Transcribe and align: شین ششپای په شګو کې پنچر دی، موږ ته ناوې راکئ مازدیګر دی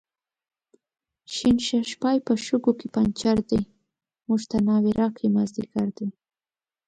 شین 1.33 1.57
ششپای 1.67 2.17
په 2.27 2.33
شګو 2.45 2.73
کې 2.79 2.87
پنچر 2.95 3.37
دی، 3.49 3.61
موږ 4.27 4.41
ته 4.49 4.57
ناوې 4.67 4.91
راکئ 4.99 5.27
مازدیګر 5.35 5.87
دی 5.97 6.07